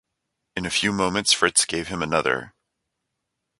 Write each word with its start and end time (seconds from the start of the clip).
In 0.55 0.65
a 0.65 0.71
few 0.71 0.91
moments 0.91 1.31
Fritz 1.31 1.63
gave 1.63 1.89
him 1.89 2.01
another. 2.01 2.55